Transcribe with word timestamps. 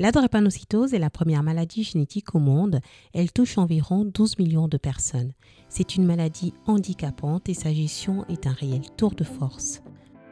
La 0.00 0.12
drépanocytose 0.12 0.94
est 0.94 1.00
la 1.00 1.10
première 1.10 1.42
maladie 1.42 1.82
génétique 1.82 2.36
au 2.36 2.38
monde. 2.38 2.78
Elle 3.12 3.32
touche 3.32 3.58
environ 3.58 4.04
12 4.04 4.38
millions 4.38 4.68
de 4.68 4.76
personnes. 4.76 5.32
C'est 5.68 5.96
une 5.96 6.06
maladie 6.06 6.54
handicapante 6.68 7.48
et 7.48 7.54
sa 7.54 7.74
gestion 7.74 8.24
est 8.28 8.46
un 8.46 8.52
réel 8.52 8.82
tour 8.96 9.16
de 9.16 9.24
force. 9.24 9.82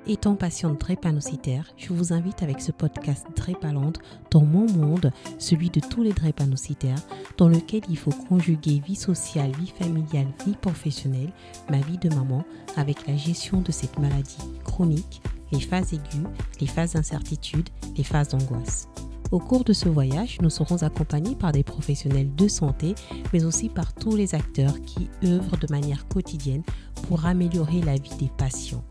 Étant 0.07 0.37
patiente 0.37 0.79
drépanocytaire, 0.79 1.73
je 1.77 1.93
vous 1.93 2.13
invite 2.13 2.45
avec 2.45 2.61
ce 2.61 2.71
podcast 2.71 3.27
Drépalante 3.35 3.99
dans 4.31 4.45
mon 4.45 4.71
monde, 4.71 5.11
celui 5.41 5.69
de 5.71 5.81
tous 5.81 6.05
les 6.05 6.13
drépanocytaires, 6.13 7.03
dans 7.37 7.49
lequel 7.49 7.81
il 7.89 7.99
faut 7.99 8.15
conjuguer 8.29 8.81
vie 8.87 8.95
sociale, 8.95 9.51
vie 9.59 9.73
familiale, 9.77 10.33
vie 10.47 10.55
professionnelle, 10.55 11.33
ma 11.71 11.81
vie 11.81 11.99
de 11.99 12.15
maman, 12.15 12.45
avec 12.77 13.05
la 13.09 13.17
gestion 13.17 13.63
de 13.63 13.73
cette 13.73 13.99
maladie 13.99 14.39
chronique, 14.63 15.21
les 15.51 15.59
phases 15.59 15.93
aiguës, 15.93 16.31
les 16.61 16.69
phases 16.69 16.93
d'incertitude, 16.93 17.69
les 17.97 18.05
phases 18.05 18.29
d'angoisse. 18.29 18.87
Au 19.33 19.41
cours 19.41 19.65
de 19.65 19.73
ce 19.73 19.89
voyage, 19.89 20.39
nous 20.41 20.51
serons 20.51 20.85
accompagnés 20.85 21.35
par 21.35 21.51
des 21.51 21.65
professionnels 21.65 22.33
de 22.37 22.47
santé, 22.47 22.95
mais 23.33 23.45
aussi 23.45 23.69
par 23.69 23.93
tous 23.93 24.15
les 24.15 24.37
acteurs 24.37 24.81
qui 24.83 25.09
œuvrent 25.25 25.59
de 25.59 25.67
manière 25.69 26.07
quotidienne 26.07 26.63
pour 27.09 27.27
améliorer 27.27 27.83
la 27.83 27.97
vie 27.97 28.17
des 28.21 28.31
patients. 28.39 28.85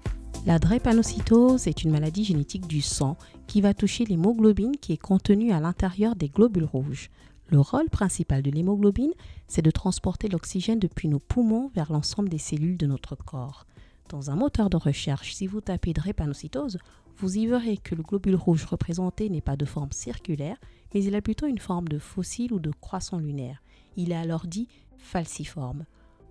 La 0.46 0.60
drépanocytose 0.60 1.68
est 1.68 1.84
une 1.84 1.92
maladie 1.92 2.26
génétique 2.26 2.68
du 2.68 2.82
sang 2.82 3.18
qui 3.48 3.62
va 3.62 3.74
toucher 3.74 4.04
l'hémoglobine 4.04 4.76
qui 4.76 4.92
est 4.92 4.98
contenue 4.98 5.54
à 5.54 5.62
l'intérieur 5.62 6.18
des 6.18 6.28
globules 6.28 6.66
rouges. 6.66 7.10
Le 7.48 7.62
rôle 7.62 7.90
principal 7.90 8.42
de 8.42 8.52
l'hémoglobine, 8.52 9.14
c'est 9.48 9.62
de 9.62 9.72
transporter 9.72 10.28
l'oxygène 10.28 10.80
depuis 10.80 11.08
nos 11.08 11.20
poumons 11.20 11.72
vers 11.74 11.94
l'ensemble 11.94 12.28
des 12.28 12.40
cellules 12.40 12.78
de 12.78 12.88
notre 12.88 13.16
corps. 13.16 13.66
Dans 14.10 14.30
un 14.30 14.36
moteur 14.36 14.70
de 14.70 14.78
recherche, 14.78 15.34
si 15.34 15.48
vous 15.48 15.62
tapez 15.62 15.94
drépanocytose, 15.94 16.78
vous 17.18 17.38
y 17.38 17.48
verrez 17.48 17.78
que 17.78 17.96
le 17.96 18.04
globule 18.04 18.36
rouge 18.36 18.66
représenté 18.66 19.30
n'est 19.30 19.42
pas 19.42 19.56
de 19.56 19.66
forme 19.66 19.92
circulaire, 19.92 20.58
mais 20.94 21.04
il 21.04 21.16
a 21.16 21.22
plutôt 21.22 21.48
une 21.48 21.60
forme 21.60 21.88
de 21.88 22.00
fossile 22.00 22.54
ou 22.54 22.60
de 22.60 22.72
croissant 22.72 23.20
lunaire. 23.20 23.62
Il 23.96 24.12
est 24.12 24.16
alors 24.16 24.48
dit 24.48 24.68
falciforme. 24.98 25.86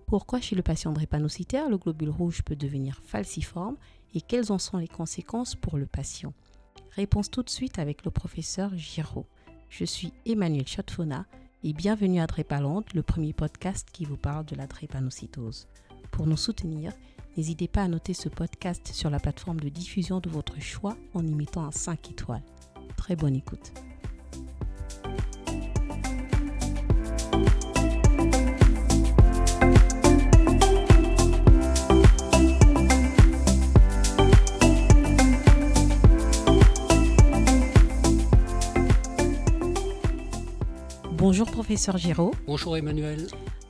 Pourquoi 0.05 0.39
chez 0.39 0.55
le 0.55 0.61
patient 0.61 0.93
drépanocytaire 0.93 1.69
le 1.69 1.77
globule 1.77 2.09
rouge 2.09 2.43
peut 2.43 2.55
devenir 2.55 3.01
falciforme 3.03 3.77
et 4.13 4.21
quelles 4.21 4.51
en 4.51 4.59
sont 4.59 4.77
les 4.77 4.87
conséquences 4.87 5.55
pour 5.55 5.77
le 5.77 5.87
patient? 5.87 6.33
Réponse 6.91 7.31
tout 7.31 7.41
de 7.41 7.49
suite 7.49 7.79
avec 7.79 8.05
le 8.05 8.11
professeur 8.11 8.77
Giraud. 8.77 9.25
Je 9.69 9.85
suis 9.85 10.13
Emmanuel 10.27 10.65
Chotfona 10.65 11.25
et 11.63 11.73
bienvenue 11.73 12.19
à 12.19 12.27
Drépalante, 12.27 12.93
le 12.93 13.01
premier 13.01 13.33
podcast 13.33 13.87
qui 13.91 14.05
vous 14.05 14.17
parle 14.17 14.45
de 14.45 14.55
la 14.55 14.67
drépanocytose. 14.67 15.67
Pour 16.11 16.27
nous 16.27 16.37
soutenir, 16.37 16.93
N'hésitez 17.37 17.67
pas 17.67 17.81
à 17.83 17.87
noter 17.89 18.13
ce 18.13 18.29
podcast 18.29 18.91
sur 18.93 19.09
la 19.09 19.19
plateforme 19.19 19.59
de 19.59 19.67
diffusion 19.67 20.21
de 20.21 20.29
votre 20.29 20.61
choix 20.61 20.95
en 21.13 21.25
y 21.27 21.35
mettant 21.35 21.65
un 21.65 21.71
5 21.71 22.11
étoiles. 22.11 22.41
Très 22.95 23.17
bonne 23.17 23.35
écoute. 23.35 23.73
Bonjour 41.17 41.51
professeur 41.51 41.97
Giraud. 41.97 42.31
Bonjour 42.47 42.77
Emmanuel. 42.77 43.27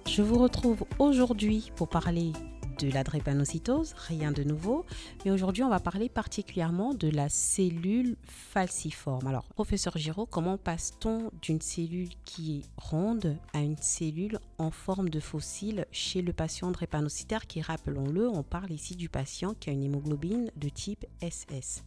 Je 0.08 0.22
vous 0.22 0.38
retrouve 0.38 0.86
aujourd'hui 1.00 1.72
pour 1.76 1.88
parler 1.88 2.32
de 2.80 2.92
la 2.92 3.04
drépanocytose, 3.04 3.94
rien 4.08 4.32
de 4.32 4.44
nouveau, 4.44 4.86
mais 5.24 5.32
aujourd'hui 5.32 5.64
on 5.64 5.70
va 5.70 5.80
parler 5.80 6.10
particulièrement 6.10 6.94
de 6.94 7.10
la 7.10 7.30
cellule 7.30 8.18
falciforme. 8.26 9.28
Alors, 9.28 9.46
professeur 9.46 9.98
Giraud, 9.98 10.26
comment 10.26 10.58
passe-t-on 10.58 11.32
d'une 11.42 11.62
cellule 11.62 12.10
qui 12.26 12.60
est 12.60 12.64
ronde 12.78 13.38
à 13.54 13.60
une 13.60 13.78
cellule 13.78 14.40
en 14.58 14.72
forme 14.72 15.10
de 15.10 15.20
fossile 15.20 15.86
chez 15.92 16.22
le 16.22 16.34
patient 16.34 16.72
drépanocytaire 16.72 17.48
qui, 17.48 17.62
rappelons-le, 17.62 18.30
on 18.30 18.44
parle 18.44 18.72
ici 18.72 18.96
du 18.96 19.10
patient 19.10 19.54
qui 19.54 19.70
a 19.70 19.74
une 19.74 19.84
hémoglobine 19.84 20.52
de 20.56 20.70
type 20.70 21.06
SS 21.22 21.84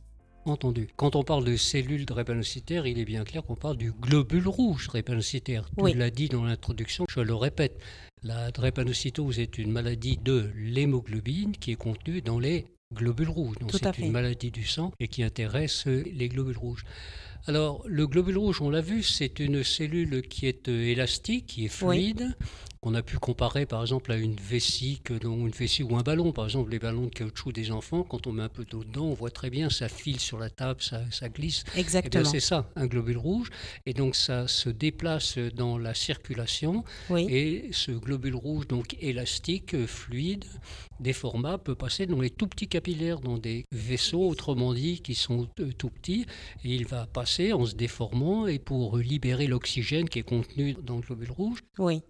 Entendu. 0.49 0.89
Quand 0.97 1.15
on 1.15 1.23
parle 1.23 1.45
de 1.45 1.57
cellules 1.57 2.07
drépanocytaires, 2.07 2.87
il 2.87 2.99
est 2.99 3.05
bien 3.05 3.25
clair 3.25 3.45
qu'on 3.45 3.55
parle 3.55 3.77
du 3.77 3.93
globule 3.93 4.49
rouge 4.49 4.87
drépanocytaire. 4.89 5.69
Tu 5.79 5.95
l'as 5.95 6.11
dit 6.11 6.29
dans 6.29 6.45
l'introduction, 6.45 7.05
je 7.09 7.21
le 7.21 7.35
répète. 7.35 7.79
La 8.23 8.51
drépanocytose 8.51 9.39
est 9.39 9.59
une 9.59 9.71
maladie 9.71 10.17
de 10.17 10.51
l'hémoglobine 10.57 11.53
qui 11.53 11.73
est 11.73 11.77
contenue 11.77 12.23
dans 12.23 12.39
les 12.39 12.65
globules 12.95 13.29
rouges. 13.29 13.59
Donc 13.59 13.73
c'est 13.73 13.99
une 13.99 14.11
maladie 14.11 14.51
du 14.51 14.65
sang 14.65 14.93
et 14.99 15.09
qui 15.09 15.23
intéresse 15.23 15.85
les 15.87 16.29
globules 16.29 16.57
rouges. 16.57 16.85
Alors 17.47 17.83
le 17.87 18.07
globule 18.07 18.39
rouge, 18.39 18.61
on 18.61 18.71
l'a 18.71 18.81
vu, 18.81 19.03
c'est 19.03 19.39
une 19.39 19.65
cellule 19.65 20.23
qui 20.23 20.47
est 20.47 20.69
euh, 20.69 20.83
élastique, 20.83 21.47
qui 21.47 21.65
est 21.65 21.69
fluide, 21.69 22.35
on 22.83 22.95
a 22.95 23.03
pu 23.03 23.19
comparer 23.19 23.67
par 23.67 23.83
exemple 23.83 24.13
à 24.13 24.17
une 24.17 24.37
vessie, 24.37 25.01
que, 25.03 25.15
une 25.25 25.51
vessie 25.51 25.83
ou 25.83 25.97
un 25.97 26.03
ballon. 26.03 26.33
Par 26.33 26.45
exemple, 26.45 26.71
les 26.71 26.79
ballons 26.79 27.07
de 27.07 27.11
caoutchouc 27.11 27.53
des 27.53 27.73
enfants, 27.73 28.05
quand 28.05 28.27
on 28.27 28.33
met 28.33 28.45
un 28.45 28.49
peu 28.49 28.65
d'eau 28.65 28.85
dedans, 28.85 29.07
on 29.07 29.15
voit 29.15 29.31
très 29.31 29.51
bien, 29.51 29.69
ça 29.69 29.89
file 29.89 30.21
sur 30.21 30.39
la 30.39 30.49
table, 30.49 30.81
ça, 30.81 31.01
ça 31.11 31.29
glisse. 31.29 31.65
Eh 31.77 31.81
Exactement. 31.81 32.25
c'est 32.25 32.41
ça, 32.41 32.71
un 32.77 32.87
globule 32.87 33.19
rouge. 33.19 33.51
Et 33.85 33.95
donc 33.95 34.15
ça 34.15 34.47
se 34.47 34.69
déplace 34.69 35.39
dans 35.39 35.77
la 35.77 35.95
circulation. 35.95 36.85
Et 37.17 37.69
ce 37.73 37.91
globule 37.91 38.37
rouge, 38.37 38.69
donc 38.69 38.97
élastique, 39.01 39.87
fluide, 39.87 40.45
déformable, 41.01 41.63
peut 41.63 41.75
passer 41.75 42.07
dans 42.07 42.21
les 42.21 42.31
tout 42.31 42.47
petits 42.47 42.69
capillaires, 42.69 43.21
dans 43.21 43.39
des 43.39 43.65
vaisseaux, 43.73 44.29
autrement 44.29 44.73
dit, 44.73 45.01
qui 45.01 45.15
sont 45.15 45.49
euh, 45.61 45.73
tout 45.77 45.91
petits. 45.91 46.27
Et 46.65 46.75
il 46.75 46.87
va 46.87 47.07
passer 47.07 47.28
en 47.53 47.65
se 47.67 47.75
déformant 47.75 48.47
et 48.47 48.59
pour 48.59 48.99
libérer 48.99 49.47
l'oxygène 49.47 50.09
qui 50.09 50.19
est 50.19 50.23
contenu 50.23 50.75
dans 50.83 50.97
le 50.97 51.03
globule 51.03 51.31
rouge, 51.31 51.59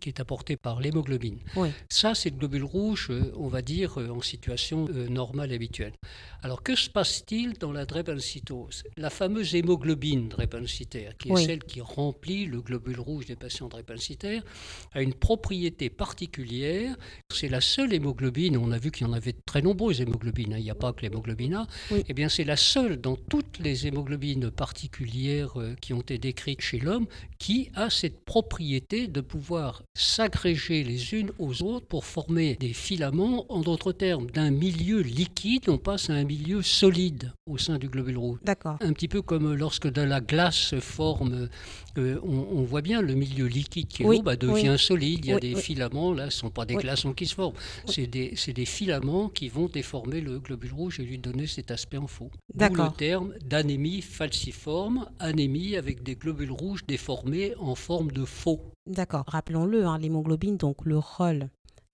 qui 0.00 0.08
est 0.08 0.20
apporté 0.20 0.56
par 0.56 0.80
l'hémoglobine. 0.80 1.38
Ça, 1.88 2.14
c'est 2.14 2.30
le 2.30 2.36
globule 2.36 2.64
rouge, 2.64 3.08
euh, 3.10 3.32
on 3.36 3.48
va 3.48 3.62
dire, 3.62 4.00
euh, 4.00 4.08
en 4.08 4.22
situation 4.22 4.88
euh, 4.90 5.08
normale 5.08 5.52
habituelle. 5.52 5.92
Alors, 6.42 6.62
que 6.62 6.76
se 6.76 6.88
passe-t-il 6.88 7.54
dans 7.54 7.72
la 7.72 7.84
drépanocytose? 7.84 8.84
La 8.96 9.10
fameuse 9.10 9.54
hémoglobine 9.54 10.28
drépanocytaire, 10.28 11.16
qui 11.16 11.32
est 11.32 11.36
celle 11.36 11.64
qui 11.64 11.80
remplit 11.80 12.46
le 12.46 12.60
globule 12.60 13.00
rouge 13.00 13.26
des 13.26 13.36
patients 13.36 13.68
drépanocytaires, 13.68 14.44
a 14.92 15.02
une 15.02 15.14
propriété 15.14 15.90
particulière. 15.90 16.96
C'est 17.32 17.48
la 17.48 17.60
seule 17.60 17.92
hémoglobine, 17.92 18.56
on 18.56 18.70
a 18.70 18.78
vu 18.78 18.90
qu'il 18.90 19.06
y 19.06 19.10
en 19.10 19.12
avait 19.12 19.32
de 19.32 19.42
très 19.44 19.62
nombreuses 19.62 20.00
hémoglobines, 20.00 20.54
hein. 20.54 20.58
il 20.58 20.64
n'y 20.64 20.70
a 20.70 20.76
pas 20.76 20.92
que 20.92 21.02
l'hémoglobine 21.02 21.54
A, 21.54 21.66
et 21.90 22.04
eh 22.08 22.14
bien 22.14 22.28
c'est 22.28 22.44
la 22.44 22.56
seule 22.56 23.00
dans 23.00 23.16
toutes 23.16 23.58
les 23.58 23.86
hémoglobines 23.86 24.50
particulières 24.50 25.07
qui 25.80 25.92
ont 25.92 26.00
été 26.00 26.18
décrites 26.18 26.60
chez 26.60 26.78
l'homme 26.78 27.06
qui 27.38 27.70
a 27.74 27.88
cette 27.90 28.24
propriété 28.24 29.06
de 29.06 29.20
pouvoir 29.20 29.82
s'agréger 29.94 30.82
les 30.82 31.14
unes 31.14 31.30
aux 31.38 31.62
autres 31.62 31.86
pour 31.86 32.04
former 32.04 32.56
des 32.56 32.72
filaments. 32.72 33.46
En 33.48 33.60
d'autres 33.60 33.92
termes, 33.92 34.30
d'un 34.30 34.50
milieu 34.50 35.00
liquide, 35.00 35.68
on 35.68 35.78
passe 35.78 36.10
à 36.10 36.14
un 36.14 36.24
milieu 36.24 36.62
solide 36.62 37.32
au 37.46 37.58
sein 37.58 37.78
du 37.78 37.88
globule 37.88 38.18
rouge. 38.18 38.38
D'accord. 38.42 38.76
Un 38.80 38.92
petit 38.92 39.08
peu 39.08 39.22
comme 39.22 39.54
lorsque 39.54 39.90
de 39.90 40.02
la 40.02 40.20
glace 40.20 40.56
se 40.56 40.80
forme, 40.80 41.48
euh, 41.98 42.18
on, 42.22 42.62
voit 42.62 42.82
bien 42.82 43.00
le 43.00 43.14
milieu 43.14 43.46
liquide 43.46 43.88
qui 43.88 44.02
est 44.02 44.06
l'eau 44.06 44.22
bah, 44.22 44.36
devient 44.36 44.76
solide. 44.78 45.24
Il 45.24 45.30
y 45.30 45.32
a 45.32 45.38
des 45.38 45.54
filaments, 45.54 46.12
là, 46.12 46.30
ce 46.30 46.36
ne 46.36 46.40
sont 46.40 46.50
pas 46.50 46.64
des 46.64 46.74
glaçons 46.74 47.12
qui 47.12 47.26
se 47.26 47.34
forment. 47.34 47.54
C'est 47.86 48.06
des, 48.06 48.34
des, 48.54 48.64
filaments 48.64 49.28
qui 49.28 49.48
vont 49.48 49.66
déformer 49.66 50.20
le 50.20 50.38
globule 50.38 50.72
rouge 50.72 51.00
et 51.00 51.04
lui 51.04 51.18
donner 51.18 51.46
cet 51.46 51.70
aspect 51.70 51.96
en 51.96 52.06
faux. 52.06 52.30
D'où 52.54 52.74
le 52.74 52.96
terme 52.96 53.34
d'anémie 53.44 54.02
falciforme, 54.02 54.97
anémie 55.18 55.76
avec 55.76 56.02
des 56.02 56.16
globules 56.16 56.52
rouges 56.52 56.86
déformés 56.86 57.54
en 57.56 57.74
forme 57.74 58.10
de 58.10 58.24
faux. 58.24 58.60
D'accord. 58.86 59.24
Rappelons-le, 59.26 59.84
hein, 59.84 59.98
l'hémoglobine, 59.98 60.56
donc 60.56 60.84
le 60.84 60.98
rôle 60.98 61.48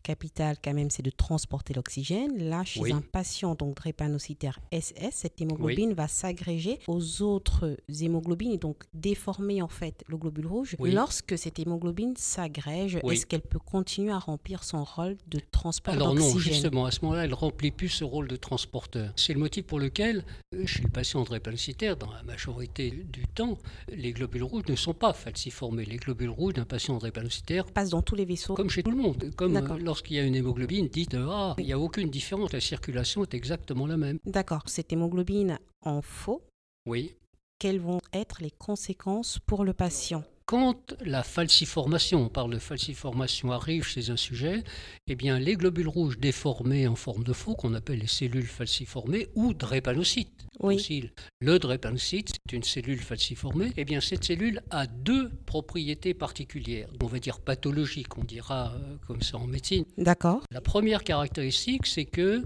capital 0.05 0.57
quand 0.63 0.75
même, 0.75 0.91
c'est 0.91 1.03
de 1.03 1.11
transporter 1.11 1.75
l'oxygène. 1.75 2.49
Là, 2.49 2.63
chez 2.65 2.93
un 2.93 3.01
patient 3.01 3.55
donc 3.57 3.75
drépanocytaire 3.77 4.61
SS, 4.71 5.11
cette 5.11 5.41
hémoglobine 5.41 5.95
va 5.95 6.07
s'agréger 6.07 6.79
aux 6.87 7.23
autres 7.23 7.77
hémoglobines 8.01 8.53
et 8.53 8.59
donc 8.59 8.85
déformer 8.93 9.63
en 9.63 9.69
fait 9.69 10.05
le 10.07 10.17
globule 10.17 10.47
rouge. 10.47 10.77
Lorsque 10.79 11.37
cette 11.37 11.59
hémoglobine 11.59 12.15
s'agrège, 12.17 12.99
est-ce 13.11 13.27
qu'elle 13.27 13.43
peut 13.43 13.59
continuer 13.59 14.12
à 14.12 14.19
remplir 14.19 14.62
son 14.62 14.85
rôle 14.85 15.17
de 15.29 15.41
transport 15.51 15.95
d'oxygène 15.95 16.19
Alors 16.19 16.35
non, 16.35 16.39
justement, 16.39 16.85
à 16.85 16.91
ce 16.91 17.00
moment-là, 17.03 17.25
elle 17.25 17.35
remplit 17.35 17.71
plus 17.71 17.89
ce 17.89 18.05
rôle 18.05 18.29
de 18.29 18.37
transporteur. 18.37 19.12
C'est 19.17 19.33
le 19.33 19.41
motif 19.41 19.65
pour 19.65 19.81
lequel, 19.81 20.25
euh, 20.55 20.67
chez 20.67 20.83
le 20.83 20.91
patient 20.91 21.23
drépanocytaire, 21.23 21.97
dans 21.97 22.12
la 22.12 22.23
majorité 22.23 22.91
du 22.91 23.27
temps, 23.27 23.59
les 23.89 24.12
globules 24.12 24.43
rouges 24.43 24.65
ne 24.69 24.77
sont 24.77 24.93
pas 24.95 25.15
falciformés. 25.15 25.85
Les 25.85 25.97
globules 25.97 26.31
rouges 26.31 26.55
d'un 26.55 26.67
patient 26.67 26.99
drépanocytaire 26.99 27.65
passent 27.65 27.91
dans 27.91 28.03
tous 28.03 28.15
les 28.15 28.27
vaisseaux. 28.27 28.55
Comme 28.55 28.71
chez 28.71 28.83
tout 28.83 28.91
le 28.91 28.97
monde, 28.97 29.31
comme 29.37 29.55
lorsqu'il 29.94 30.17
y 30.17 30.19
a 30.19 30.25
une 30.25 30.35
hémoglobine, 30.35 30.88
dites 30.88 31.14
Ah, 31.14 31.55
il 31.56 31.67
n'y 31.67 31.73
a 31.73 31.79
aucune 31.79 32.11
différence, 32.11 32.52
la 32.52 32.58
circulation 32.58 33.23
est 33.23 33.32
exactement 33.32 33.87
la 33.87 33.96
même. 33.96 34.19
D'accord. 34.25 34.64
Cette 34.67 34.93
hémoglobine 34.93 35.61
en 35.82 36.02
faux, 36.02 36.43
oui. 36.85 37.14
quelles 37.61 37.79
vont 37.79 38.00
être 38.12 38.43
les 38.43 38.50
conséquences 38.50 39.38
pour 39.46 39.62
le 39.64 39.73
patient? 39.73 40.25
Quand 40.46 40.94
la 41.00 41.23
falciformation, 41.23 42.23
on 42.23 42.29
parle 42.29 42.52
de 42.52 42.58
falciformation, 42.58 43.50
arrive 43.50 43.85
chez 43.85 44.11
un 44.11 44.17
sujet, 44.17 44.62
eh 45.06 45.14
bien, 45.14 45.38
les 45.38 45.55
globules 45.56 45.88
rouges 45.88 46.19
déformés 46.19 46.87
en 46.87 46.96
forme 46.96 47.25
de 47.25 47.32
faux, 47.32 47.55
qu'on 47.55 47.75
appelle 47.75 48.00
les 48.00 48.06
cellules 48.06 48.46
falciformées, 48.46 49.29
ou 49.35 49.55
drépanocytes. 49.55 50.46
Oui. 50.61 51.11
Le 51.41 51.58
drépanocyte, 51.58 52.32
c'est 52.46 52.56
une 52.56 52.62
cellule 52.62 53.00
falciformée. 53.00 53.73
Eh 53.76 53.85
bien, 53.85 54.00
cette 54.00 54.25
cellule 54.25 54.61
a 54.70 54.87
deux 54.87 55.31
propriétés 55.46 56.14
particulières, 56.14 56.88
on 57.02 57.06
va 57.06 57.19
dire 57.19 57.40
pathologiques, 57.40 58.17
on 58.19 58.25
dira 58.25 58.75
euh, 58.75 58.97
comme 59.06 59.23
ça 59.23 59.38
en 59.38 59.47
médecine. 59.47 59.85
D'accord. 59.97 60.43
La 60.50 60.61
première 60.61 61.05
caractéristique, 61.05 61.87
c'est 61.87 62.05
que 62.05 62.44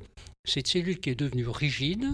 cette 0.49 0.67
cellule 0.67 0.99
qui 0.99 1.11
est 1.11 1.15
devenue 1.15 1.47
rigide 1.47 2.07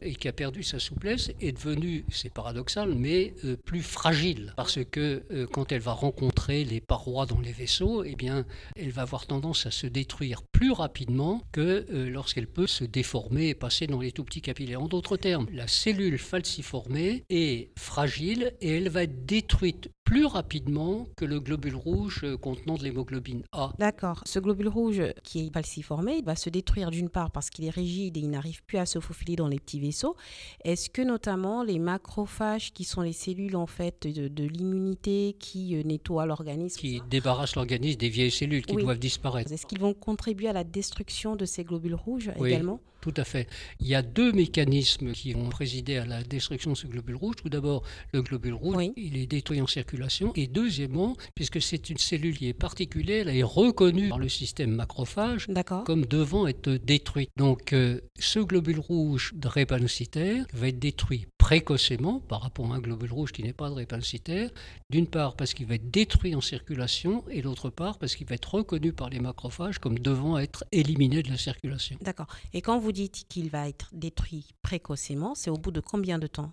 et 0.00 0.14
qui 0.14 0.28
a 0.28 0.32
perdu 0.32 0.62
sa 0.62 0.78
souplesse 0.78 1.30
est 1.40 1.52
devenue, 1.52 2.04
c'est 2.10 2.32
paradoxal, 2.32 2.94
mais 2.94 3.34
euh, 3.44 3.56
plus 3.56 3.82
fragile. 3.82 4.52
Parce 4.56 4.78
que 4.84 5.24
euh, 5.30 5.46
quand 5.52 5.72
elle 5.72 5.80
va 5.80 5.92
rencontrer 5.92 6.64
les 6.64 6.80
parois 6.80 7.26
dans 7.26 7.40
les 7.40 7.52
vaisseaux, 7.52 8.04
eh 8.04 8.14
bien, 8.14 8.46
elle 8.76 8.90
va 8.90 9.02
avoir 9.02 9.26
tendance 9.26 9.66
à 9.66 9.70
se 9.70 9.86
détruire 9.86 10.42
plus 10.42 10.70
rapidement 10.70 11.42
que 11.52 11.86
euh, 11.90 12.08
lorsqu'elle 12.10 12.46
peut 12.46 12.66
se 12.66 12.84
déformer 12.84 13.48
et 13.48 13.54
passer 13.54 13.86
dans 13.86 14.00
les 14.00 14.12
tout 14.12 14.24
petits 14.24 14.42
capillaires. 14.42 14.82
En 14.82 14.88
d'autres 14.88 15.16
termes, 15.16 15.46
la 15.52 15.66
cellule 15.66 16.18
falciformée 16.18 17.24
est 17.28 17.70
fragile 17.78 18.52
et 18.60 18.76
elle 18.76 18.88
va 18.88 19.02
être 19.02 19.26
détruite 19.26 19.90
plus 20.10 20.26
rapidement 20.26 21.06
que 21.16 21.24
le 21.24 21.38
globule 21.38 21.76
rouge 21.76 22.26
contenant 22.40 22.74
de 22.74 22.82
l'hémoglobine 22.82 23.44
A. 23.52 23.72
D'accord. 23.78 24.24
Ce 24.26 24.40
globule 24.40 24.66
rouge 24.66 25.04
qui 25.22 25.46
est 25.46 25.52
falciformé 25.52 26.20
va 26.22 26.34
se 26.34 26.50
détruire 26.50 26.90
d'une 26.90 27.08
part 27.08 27.30
parce 27.30 27.48
qu'il 27.48 27.64
est 27.64 27.70
rigide 27.70 28.16
et 28.16 28.20
il 28.20 28.28
n'arrive 28.28 28.60
plus 28.64 28.78
à 28.78 28.86
se 28.86 28.98
faufiler 28.98 29.36
dans 29.36 29.46
les 29.46 29.60
petits 29.60 29.78
vaisseaux. 29.78 30.16
Est-ce 30.64 30.90
que 30.90 31.02
notamment 31.02 31.62
les 31.62 31.78
macrophages, 31.78 32.72
qui 32.72 32.82
sont 32.82 33.02
les 33.02 33.12
cellules 33.12 33.54
en 33.54 33.68
fait 33.68 34.08
de, 34.08 34.44
l'immunité 34.44 35.36
qui 35.38 35.76
euh, 35.76 35.84
nettoient 35.84 36.26
l'organisme, 36.26 36.80
qui 36.80 37.00
débarrassent 37.08 37.54
l'organisme 37.54 37.98
des 37.98 38.08
vieilles 38.08 38.32
cellules 38.32 38.66
qui 38.66 38.74
doivent 38.74 38.98
disparaître, 38.98 39.52
est-ce 39.52 39.64
qu'ils 39.64 39.78
vont 39.78 39.94
contribuer 39.94 40.48
à 40.48 40.52
la 40.52 40.64
destruction 40.64 41.36
de 41.36 41.44
ces 41.44 41.62
globules 41.62 41.94
rouges 41.94 42.32
également 42.36 42.80
tout 43.00 43.14
à 43.16 43.24
fait. 43.24 43.48
Il 43.80 43.86
y 43.86 43.94
a 43.94 44.02
deux 44.02 44.32
mécanismes 44.32 45.12
qui 45.12 45.32
vont 45.32 45.48
présider 45.48 45.96
à 45.96 46.06
la 46.06 46.22
destruction 46.22 46.72
de 46.72 46.76
ce 46.76 46.86
globule 46.86 47.16
rouge. 47.16 47.36
Tout 47.42 47.48
d'abord, 47.48 47.82
le 48.12 48.22
globule 48.22 48.54
rouge, 48.54 48.90
il 48.96 49.16
est 49.16 49.26
détruit 49.26 49.60
en 49.60 49.66
circulation. 49.66 50.32
Et 50.36 50.46
deuxièmement, 50.46 51.16
puisque 51.34 51.60
c'est 51.60 51.90
une 51.90 51.98
cellule 51.98 52.36
qui 52.36 52.48
est 52.48 52.54
particulière, 52.54 53.28
elle 53.28 53.36
est 53.36 53.42
reconnue 53.42 54.08
par 54.08 54.18
le 54.18 54.28
système 54.28 54.70
macrophage 54.70 55.48
comme 55.84 56.04
devant 56.06 56.46
être 56.46 56.70
détruite. 56.70 57.30
Donc, 57.36 57.72
euh, 57.72 58.00
ce 58.18 58.38
globule 58.38 58.78
rouge 58.78 59.32
drépanocytaire 59.34 60.44
va 60.52 60.68
être 60.68 60.78
détruit 60.78 61.26
précocement 61.50 62.20
par 62.20 62.42
rapport 62.42 62.72
à 62.72 62.76
un 62.76 62.78
globule 62.78 63.10
rouge 63.10 63.32
qui 63.32 63.42
n'est 63.42 63.52
pas 63.52 63.68
drépanocytaire. 63.70 64.50
D'une 64.88 65.08
part, 65.08 65.34
parce 65.34 65.52
qu'il 65.52 65.66
va 65.66 65.74
être 65.74 65.90
détruit 65.90 66.36
en 66.36 66.40
circulation, 66.40 67.24
et 67.28 67.42
d'autre 67.42 67.70
part, 67.70 67.98
parce 67.98 68.14
qu'il 68.14 68.28
va 68.28 68.36
être 68.36 68.54
reconnu 68.54 68.92
par 68.92 69.10
les 69.10 69.18
macrophages 69.18 69.80
comme 69.80 69.98
devant 69.98 70.38
être 70.38 70.62
éliminé 70.70 71.24
de 71.24 71.28
la 71.28 71.36
circulation. 71.36 71.96
D'accord. 72.02 72.28
Et 72.52 72.62
quand 72.62 72.78
vous 72.78 72.92
dites 72.92 73.26
qu'il 73.28 73.50
va 73.50 73.68
être 73.68 73.88
détruit 73.92 74.50
précocement, 74.62 75.34
c'est 75.34 75.50
au 75.50 75.56
bout 75.56 75.72
de 75.72 75.80
combien 75.80 76.20
de 76.20 76.28
temps? 76.28 76.52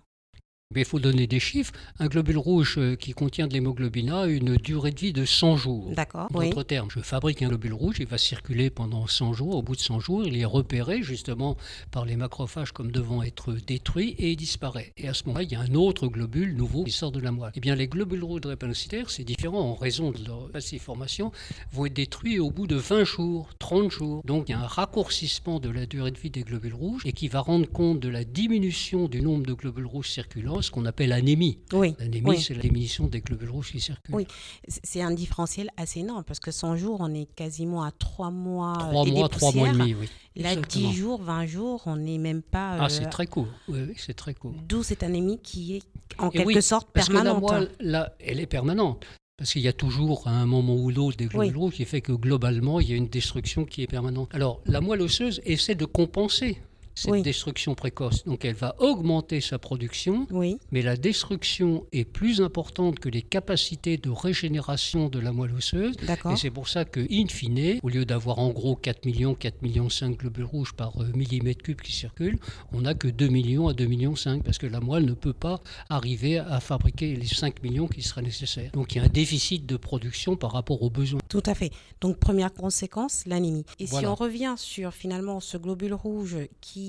Il 0.76 0.84
faut 0.84 0.98
donner 0.98 1.26
des 1.26 1.40
chiffres. 1.40 1.72
Un 1.98 2.08
globule 2.08 2.36
rouge 2.36 2.76
euh, 2.76 2.94
qui 2.94 3.12
contient 3.12 3.46
de 3.46 3.54
l'hémoglobine 3.54 4.10
A 4.10 4.20
a 4.20 4.26
une 4.26 4.56
durée 4.56 4.90
de 4.90 5.00
vie 5.00 5.12
de 5.14 5.24
100 5.24 5.56
jours. 5.56 5.92
D'accord. 5.94 6.28
En 6.34 6.42
d'autres 6.42 6.62
termes, 6.62 6.90
je 6.90 7.00
fabrique 7.00 7.40
un 7.40 7.48
globule 7.48 7.72
rouge, 7.72 7.96
il 8.00 8.06
va 8.06 8.18
circuler 8.18 8.68
pendant 8.68 9.06
100 9.06 9.32
jours. 9.32 9.56
Au 9.56 9.62
bout 9.62 9.76
de 9.76 9.80
100 9.80 10.00
jours, 10.00 10.24
il 10.26 10.36
est 10.36 10.44
repéré 10.44 11.02
justement 11.02 11.56
par 11.90 12.04
les 12.04 12.16
macrophages 12.16 12.72
comme 12.72 12.92
devant 12.92 13.22
être 13.22 13.54
détruit 13.54 14.14
et 14.18 14.32
il 14.32 14.36
disparaît. 14.36 14.92
Et 14.98 15.08
à 15.08 15.14
ce 15.14 15.24
moment-là, 15.26 15.44
il 15.44 15.50
y 15.50 15.54
a 15.54 15.60
un 15.60 15.74
autre 15.74 16.06
globule 16.06 16.54
nouveau 16.54 16.84
qui 16.84 16.92
sort 16.92 17.12
de 17.12 17.20
la 17.20 17.32
moelle. 17.32 17.52
Eh 17.54 17.60
bien, 17.60 17.74
les 17.74 17.88
globules 17.88 18.22
rouges 18.22 18.42
drépanocytaires, 18.42 19.08
c'est 19.08 19.24
différent 19.24 19.70
en 19.70 19.74
raison 19.74 20.10
de 20.10 20.18
leur 20.26 20.50
formation, 20.80 21.32
vont 21.72 21.86
être 21.86 21.94
détruits 21.94 22.38
au 22.38 22.50
bout 22.50 22.66
de 22.66 22.76
20 22.76 23.04
jours, 23.04 23.48
30 23.58 23.90
jours. 23.90 24.22
Donc, 24.26 24.48
il 24.48 24.52
y 24.52 24.54
a 24.54 24.60
un 24.60 24.66
raccourcissement 24.66 25.60
de 25.60 25.70
la 25.70 25.86
durée 25.86 26.10
de 26.10 26.18
vie 26.18 26.30
des 26.30 26.42
globules 26.42 26.74
rouges 26.74 27.02
et 27.06 27.12
qui 27.12 27.28
va 27.28 27.40
rendre 27.40 27.68
compte 27.70 28.00
de 28.00 28.08
la 28.08 28.24
diminution 28.24 29.08
du 29.08 29.22
nombre 29.22 29.46
de 29.46 29.54
globules 29.54 29.86
rouges 29.86 30.10
circulants 30.10 30.57
ce 30.62 30.70
qu'on 30.70 30.86
appelle 30.86 31.12
anémie. 31.12 31.58
Oui. 31.72 31.94
L'anémie, 31.98 32.40
c'est 32.40 32.54
la 32.54 32.62
diminution 32.62 33.06
des 33.06 33.20
globules 33.20 33.50
rouges 33.50 33.72
qui 33.72 33.80
circulent. 33.80 34.14
Oui, 34.14 34.26
c'est 34.66 35.02
un 35.02 35.10
différentiel 35.10 35.70
assez 35.76 36.00
énorme 36.00 36.24
parce 36.24 36.40
que 36.40 36.50
100 36.50 36.76
jours, 36.76 36.98
on 37.00 37.14
est 37.14 37.28
quasiment 37.34 37.82
à 37.82 37.90
3 37.90 38.30
mois. 38.30 38.76
3 38.78 39.06
mois, 39.06 39.28
3 39.28 39.52
mois 39.52 39.68
et 39.68 39.72
demi, 39.72 39.94
oui. 39.94 40.08
Là, 40.36 40.54
10 40.54 40.92
jours, 40.92 41.20
20 41.22 41.46
jours, 41.46 41.82
on 41.86 41.96
n'est 41.96 42.18
même 42.18 42.42
pas. 42.42 42.76
Ah, 42.80 42.88
c'est 42.88 43.06
euh, 43.06 43.10
très 43.10 43.26
court. 43.26 43.48
Oui, 43.68 43.78
c'est 43.96 44.14
très 44.14 44.34
court. 44.34 44.54
D'où 44.68 44.82
cette 44.82 45.02
anémie 45.02 45.38
qui 45.42 45.76
est 45.76 45.82
en 46.18 46.30
quelque 46.30 46.60
sorte 46.60 46.90
permanente. 46.90 47.40
Parce 47.40 47.52
que 47.52 47.54
la 47.54 47.60
moelle, 47.60 47.74
là, 47.80 48.12
elle 48.20 48.40
est 48.40 48.46
permanente. 48.46 49.04
Parce 49.36 49.52
qu'il 49.52 49.62
y 49.62 49.68
a 49.68 49.72
toujours 49.72 50.26
à 50.26 50.32
un 50.32 50.46
moment 50.46 50.74
ou 50.74 50.90
l'autre 50.90 51.16
des 51.16 51.26
globules 51.26 51.56
rouges 51.56 51.74
qui 51.74 51.84
fait 51.84 52.00
que 52.00 52.10
globalement, 52.12 52.80
il 52.80 52.90
y 52.90 52.92
a 52.92 52.96
une 52.96 53.06
destruction 53.06 53.64
qui 53.64 53.82
est 53.82 53.86
permanente. 53.86 54.28
Alors, 54.34 54.60
la 54.66 54.80
moelle 54.80 55.00
osseuse 55.00 55.40
essaie 55.44 55.76
de 55.76 55.84
compenser 55.84 56.58
cette 56.98 57.22
destruction 57.22 57.74
précoce. 57.74 58.24
Donc 58.24 58.44
elle 58.44 58.54
va 58.54 58.74
augmenter 58.78 59.40
sa 59.40 59.58
production, 59.58 60.26
mais 60.72 60.82
la 60.82 60.96
destruction 60.96 61.86
est 61.92 62.04
plus 62.04 62.40
importante 62.40 62.98
que 62.98 63.08
les 63.08 63.22
capacités 63.22 63.96
de 63.96 64.10
régénération 64.10 65.08
de 65.08 65.18
la 65.18 65.32
moelle 65.32 65.54
osseuse. 65.54 65.94
Et 66.02 66.36
c'est 66.36 66.50
pour 66.50 66.68
ça 66.68 66.84
que, 66.84 67.00
in 67.10 67.26
fine, 67.28 67.78
au 67.82 67.88
lieu 67.88 68.04
d'avoir 68.04 68.38
en 68.38 68.50
gros 68.50 68.76
4 68.76 69.06
millions, 69.06 69.34
4 69.34 69.62
millions 69.62 69.88
5 69.88 70.18
globules 70.18 70.44
rouges 70.44 70.72
par 70.72 71.00
euh, 71.00 71.10
millimètre 71.14 71.62
cube 71.62 71.80
qui 71.80 71.92
circulent, 71.92 72.38
on 72.72 72.82
n'a 72.82 72.94
que 72.94 73.08
2 73.08 73.28
millions 73.28 73.68
à 73.68 73.72
2 73.72 73.86
millions 73.86 74.16
5 74.16 74.42
parce 74.42 74.58
que 74.58 74.66
la 74.66 74.80
moelle 74.80 75.04
ne 75.04 75.14
peut 75.14 75.32
pas 75.32 75.60
arriver 75.88 76.38
à 76.38 76.60
fabriquer 76.60 77.14
les 77.14 77.26
5 77.26 77.62
millions 77.62 77.88
qui 77.88 78.02
seraient 78.02 78.22
nécessaires. 78.22 78.70
Donc 78.72 78.94
il 78.94 78.98
y 78.98 79.00
a 79.00 79.04
un 79.04 79.08
déficit 79.08 79.66
de 79.66 79.76
production 79.76 80.36
par 80.36 80.52
rapport 80.52 80.82
aux 80.82 80.90
besoins. 80.90 81.20
Tout 81.28 81.42
à 81.46 81.54
fait. 81.54 81.70
Donc 82.00 82.18
première 82.18 82.52
conséquence, 82.52 83.24
l'anémie. 83.26 83.64
Et 83.78 83.86
si 83.86 84.06
on 84.06 84.14
revient 84.14 84.54
sur 84.56 84.92
finalement 84.92 85.40
ce 85.40 85.56
globule 85.56 85.94
rouge 85.94 86.36
qui 86.60 86.87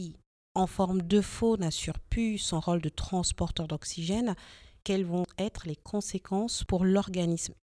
en 0.55 0.67
forme 0.67 1.01
de 1.01 1.21
faux, 1.21 1.57
n'assure 1.57 1.99
plus 1.99 2.37
son 2.37 2.59
rôle 2.59 2.81
de 2.81 2.89
transporteur 2.89 3.67
d'oxygène, 3.67 4.35
quelles 4.83 5.05
vont 5.05 5.25
être 5.37 5.67
les 5.67 5.75
conséquences 5.75 6.63
pour 6.63 6.85
l'organisme? 6.85 7.53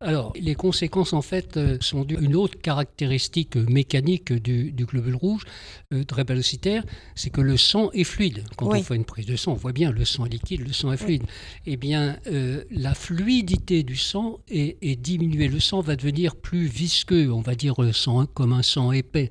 Alors, 0.00 0.32
les 0.40 0.54
conséquences, 0.54 1.12
en 1.12 1.22
fait, 1.22 1.56
euh, 1.56 1.76
sont 1.80 2.04
dues 2.04 2.16
à 2.16 2.20
une 2.20 2.36
autre 2.36 2.56
caractéristique 2.60 3.56
mécanique 3.56 4.32
du, 4.32 4.72
globule 4.72 5.16
rouge 5.16 5.42
euh, 5.92 6.04
drépanocytaire, 6.04 6.84
c'est 7.16 7.30
que 7.30 7.40
le 7.40 7.56
sang 7.56 7.90
est 7.92 8.04
fluide. 8.04 8.44
Quand 8.56 8.68
on 8.68 8.82
fait 8.82 8.94
une 8.94 9.04
prise 9.04 9.26
de 9.26 9.34
sang, 9.34 9.52
on 9.52 9.56
voit 9.56 9.72
bien, 9.72 9.90
le 9.90 10.04
sang 10.04 10.26
est 10.26 10.28
liquide, 10.28 10.64
le 10.64 10.72
sang 10.72 10.92
est 10.92 10.96
fluide. 10.96 11.24
Eh 11.66 11.76
bien, 11.76 12.16
euh, 12.28 12.62
la 12.70 12.94
fluidité 12.94 13.82
du 13.82 13.96
sang 13.96 14.38
est, 14.48 14.78
diminuée. 15.00 15.48
Le 15.48 15.58
sang 15.58 15.80
va 15.80 15.96
devenir 15.96 16.36
plus 16.36 16.66
visqueux, 16.66 17.32
on 17.32 17.40
va 17.40 17.56
dire 17.56 17.74
sang, 17.92 18.26
comme 18.26 18.52
un 18.52 18.62
sang 18.62 18.92
épais. 18.92 19.30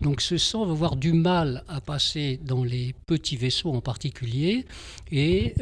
Donc, 0.00 0.22
ce 0.22 0.38
sang 0.38 0.64
va 0.64 0.72
avoir 0.72 0.96
du 0.96 1.12
mal 1.12 1.62
à 1.68 1.80
passer 1.80 2.40
dans 2.44 2.64
les 2.64 2.94
petits 3.06 3.36
vaisseaux 3.36 3.72
en 3.72 3.80
particulier, 3.80 4.66
et 5.12 5.54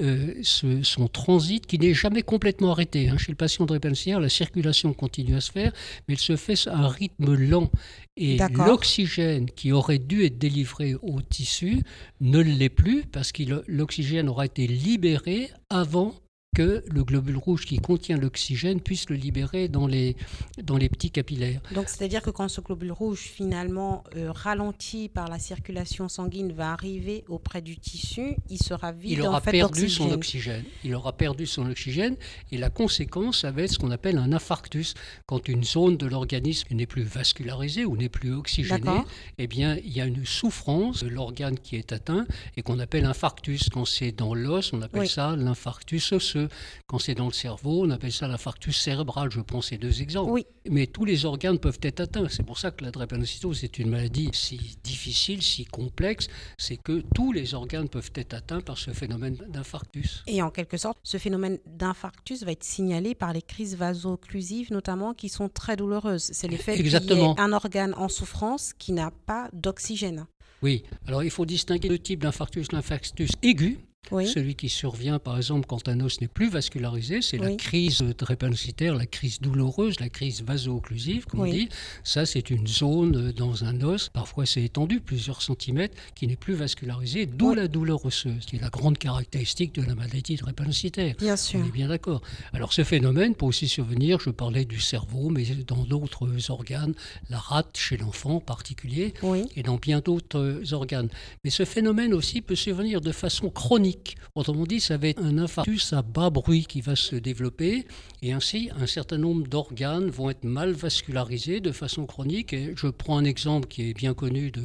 ce, 0.43 0.83
son 0.83 1.09
transit, 1.09 1.67
qui 1.67 1.79
n'est 1.79 1.95
jamais 1.95 2.23
complètement 2.23 2.71
arrêté. 2.71 3.11
Hein. 3.11 3.19
Chez 3.19 3.33
le 3.33 3.37
patient 3.37 3.67
drépanocytaire, 3.67 4.21
la 4.21 4.29
circulation 4.39 4.93
continue 4.93 5.37
à 5.37 5.41
se 5.41 5.53
faire, 5.53 5.73
mais 6.07 6.15
elle 6.15 6.21
se 6.21 6.37
fait 6.37 6.67
à 6.69 6.77
un 6.77 6.89
rythme 6.89 7.35
lent. 7.35 7.71
Et 8.17 8.39
l'oxygène 8.55 9.51
qui 9.51 9.71
aurait 9.73 9.99
dû 9.99 10.25
être 10.25 10.39
délivré 10.39 10.95
au 10.95 11.21
tissu 11.21 11.83
ne 12.21 12.41
l'est 12.41 12.69
plus 12.69 13.05
parce 13.05 13.31
que 13.33 13.43
l'oxygène 13.69 14.29
aura 14.29 14.47
été 14.47 14.67
libéré 14.67 15.51
avant 15.71 16.15
que 16.55 16.83
le 16.91 17.05
globule 17.05 17.37
rouge 17.37 17.67
qui 17.67 17.79
contient 17.79 18.17
l'oxygène 18.17 18.81
puisse 18.81 19.09
le 19.11 19.17
libérer 19.17 19.69
dans 19.69 19.87
les, 19.87 20.17
dans 20.63 20.77
les 20.77 20.89
petits 20.89 21.11
capillaires. 21.11 21.61
Donc 21.73 21.89
c'est-à-dire 21.89 22.23
que 22.23 22.31
quand 22.31 22.49
ce 22.49 22.61
globule 22.61 22.93
rouge 22.93 23.21
finalement 23.21 24.03
euh, 24.17 24.33
ralenti 24.33 25.09
par 25.09 25.29
la 25.29 25.39
circulation 25.39 26.09
sanguine 26.09 26.53
va 26.53 26.73
arriver 26.73 27.25
auprès 27.29 27.63
du 27.63 27.77
tissu, 27.77 28.37
il 28.51 28.59
sera 28.59 28.93
vide 28.93 29.13
il 29.13 29.23
aura 29.23 29.41
perdu 29.41 29.89
son 29.89 30.11
oxygène. 30.11 30.65
Il 30.85 30.95
aura 30.95 31.13
perdu 31.13 31.47
son 31.47 31.69
oxygène 31.71 32.17
et 32.51 32.59
la 32.59 32.71
conséquence 32.71 33.43
ça 33.43 33.51
va 33.51 33.63
être 33.63 33.73
ce 33.73 33.79
qu'on 33.79 33.91
appelle 33.91 34.19
un 34.19 34.33
infarctus. 34.33 34.95
Quand 35.27 35.49
une 35.49 35.65
zone 35.65 35.97
de 35.97 36.07
l'organisme 36.07 36.75
n'est 36.75 36.87
plus 36.87 37.03
vascularisée 37.03 37.85
ou 37.85 37.97
n'est 37.97 38.09
plus 38.09 38.33
oxygénée, 38.35 39.03
eh 39.39 39.47
bien 39.47 39.77
il 39.77 39.93
y 39.93 40.01
a 40.01 40.07
une 40.07 40.25
souffrance 40.25 41.05
de 41.05 41.09
l'organe 41.09 41.59
qui 41.59 41.77
est 41.77 41.93
atteint 41.93 42.27
et 42.57 42.63
qu'on 42.63 42.79
appelle 42.79 43.05
infarctus. 43.05 43.69
Quand 43.69 43.85
c'est 43.85 44.13
dans 44.13 44.35
l'os, 44.35 44.73
on 44.73 44.83
appelle 44.83 45.09
ça 45.09 45.37
l'infarctus 45.37 46.13
osseux. 46.13 46.38
Quand 46.87 46.99
c'est 46.99 47.15
dans 47.15 47.27
le 47.27 47.33
cerveau, 47.33 47.85
on 47.85 47.91
appelle 47.91 48.13
ça 48.13 48.29
l'infarctus 48.29 48.77
cérébral. 48.77 49.31
Je 49.31 49.41
prends 49.41 49.63
ces 49.63 49.79
deux 49.79 50.03
exemples. 50.03 50.31
Oui. 50.31 50.47
Mais 50.71 50.87
tous 50.87 51.05
les 51.05 51.25
organes 51.25 51.59
peuvent 51.59 51.79
être 51.83 52.01
atteints. 52.01 52.29
C'est 52.29 52.43
pour 52.43 52.59
ça 52.59 52.71
que 52.71 52.85
la 52.85 52.91
drépanocytose 52.91 53.65
est 53.65 53.79
une 53.79 53.91
maladie 53.91 54.31
si 54.33 54.79
difficile, 54.83 55.43
si 55.43 55.65
complexe. 55.65 56.29
C'est 56.57 56.77
que 56.77 57.03
tous 57.15 57.33
les 57.33 57.55
organes 57.55 57.89
peuvent 57.89 58.11
être 58.15 58.35
atteints 58.35 58.61
par 58.61 58.79
ce 58.79 58.93
phénomène 58.93 59.37
d'infarctus. 59.49 60.23
Et 60.27 60.43
en 60.43 60.51
quelque 60.51 60.77
sorte, 60.77 60.99
ce 61.03 61.19
phénomène 61.19 61.59
d'infarctus 61.67 62.43
va 62.43 62.53
être 62.53 62.65
signalé 62.65 63.15
par 63.15 63.33
les 63.33 63.43
crises 63.43 63.77
vaso-occlusives, 63.77 64.71
notamment, 64.73 65.15
qui 65.15 65.29
sont 65.29 65.49
très 65.49 65.77
douloureuses. 65.77 66.31
C'est 66.33 66.49
le 66.49 66.57
fait 66.57 66.77
qu'il 66.77 66.87
y 66.87 66.95
ait 66.95 67.41
un 67.41 67.53
organe 67.53 67.95
en 67.95 68.09
souffrance 68.09 68.73
qui 68.79 68.93
n'a 68.93 69.11
pas 69.27 69.49
d'oxygène. 69.53 70.27
Oui, 70.63 70.83
alors 71.07 71.23
il 71.23 71.31
faut 71.31 71.47
distinguer 71.47 71.89
deux 71.89 71.99
types 71.99 72.23
d'infarctus. 72.23 72.73
L'infarctus 72.73 73.31
aigu, 73.43 73.79
Celui 74.11 74.55
qui 74.55 74.69
survient, 74.69 75.19
par 75.19 75.37
exemple, 75.37 75.67
quand 75.67 75.87
un 75.89 76.01
os 76.01 76.21
n'est 76.21 76.29
plus 76.29 76.49
vascularisé, 76.49 77.21
c'est 77.21 77.37
la 77.37 77.55
crise 77.55 77.99
drépanocytaire, 78.17 78.95
la 78.95 79.07
crise 79.07 79.41
douloureuse, 79.41 80.01
la 80.01 80.09
crise 80.09 80.43
vaso-occlusive, 80.43 81.27
comme 81.27 81.41
on 81.41 81.47
dit. 81.47 81.69
Ça, 82.05 82.25
c'est 82.25 82.51
une 82.51 82.67
zone 82.67 83.33
dans 83.33 83.65
un 83.65 83.81
os, 83.83 84.09
parfois 84.09 84.47
c'est 84.47 84.63
étendu, 84.63 85.01
plusieurs 85.01 85.43
centimètres, 85.43 85.95
qui 86.15 86.27
n'est 86.27 86.37
plus 86.37 86.55
vascularisé, 86.55 87.27
d'où 87.27 87.55
la 87.55 87.69
douleur 87.69 88.05
osseuse, 88.05 88.47
qui 88.47 88.57
est 88.57 88.61
la 88.61 88.71
grande 88.71 88.97
caractéristique 88.97 89.75
de 89.75 89.83
la 89.83 89.95
maladie 89.95 90.37
drépanocytaire. 90.37 91.15
Bien 91.19 91.37
sûr. 91.37 91.61
On 91.63 91.69
est 91.69 91.73
bien 91.73 91.89
d'accord. 91.89 92.23
Alors, 92.55 92.73
ce 92.73 92.85
phénomène 92.85 93.35
peut 93.35 93.47
aussi 93.47 93.69
survenir, 93.69 94.21
je 94.21 94.31
parlais 94.31 94.65
du 94.65 94.81
cerveau, 94.81 95.29
mais 95.29 95.45
dans 95.67 95.85
d'autres 95.85 96.51
organes, 96.51 96.95
la 97.29 97.39
rate 97.39 97.77
chez 97.77 97.97
l'enfant 97.99 98.37
en 98.37 98.41
particulier, 98.41 99.13
et 99.55 99.63
dans 99.63 99.77
bien 99.77 100.01
d'autres 100.01 100.63
organes. 100.73 101.09
Mais 101.45 101.51
ce 101.51 101.67
phénomène 101.67 102.15
aussi 102.15 102.41
peut 102.41 102.57
survenir 102.57 103.01
de 103.03 103.13
façon 103.13 103.51
chronique. 103.51 103.88
Autrement 104.35 104.65
dit, 104.65 104.81
ça 104.81 104.97
va 104.97 105.09
être 105.09 105.23
un 105.23 105.39
infarctus 105.39 105.93
à 105.93 106.03
bas 106.03 106.31
bruit 106.31 106.67
qui 106.67 106.81
va 106.81 106.97
se 106.97 107.17
développer 107.17 107.87
et 108.23 108.33
ainsi 108.33 108.71
un 108.81 108.87
certain 108.87 109.19
nombre 109.19 109.47
d'organes 109.47 110.11
vont 110.11 110.31
être 110.31 110.45
mal 110.45 110.73
vascularisés 110.73 111.61
de 111.61 111.73
façon 111.73 112.07
chronique. 112.07 112.53
Et 112.53 112.73
je 112.77 112.89
prends 112.89 113.19
un 113.19 113.25
exemple 113.25 113.69
qui 113.69 113.91
est 113.91 113.95
bien 113.95 114.15
connu 114.15 114.51
de, 114.51 114.63